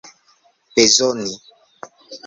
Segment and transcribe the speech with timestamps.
[0.73, 1.35] bezoni